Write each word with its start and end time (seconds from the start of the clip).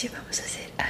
hoje 0.00 0.08
vamos 0.16 0.40
a 0.40 0.44
SMR 0.44 0.89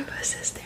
Your 0.00 0.08
vocês 0.18 0.59